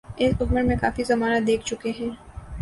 اس 0.17 0.33
عمر 0.41 0.61
میں 0.61 0.75
کافی 0.81 1.03
زمانہ 1.03 1.39
دیکھ 1.47 1.65
چکے 1.65 1.91
ہیں۔ 1.99 2.09